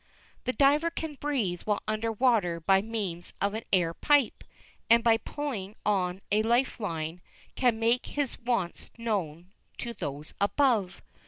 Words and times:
The 0.45 0.53
diver 0.53 0.89
can 0.89 1.13
breathe 1.13 1.61
while 1.61 1.83
under 1.87 2.11
water 2.11 2.59
by 2.59 2.81
means 2.81 3.35
of 3.39 3.53
an 3.53 3.65
air 3.71 3.93
pipe, 3.93 4.43
and 4.89 5.03
by 5.03 5.17
pulling 5.17 5.75
on 5.85 6.21
a 6.31 6.41
life 6.41 6.79
line, 6.79 7.21
can 7.53 7.77
make 7.77 8.07
his 8.07 8.39
wants 8.39 8.89
known 8.97 9.51
to 9.77 9.93
those 9.93 10.33
above. 10.41 11.03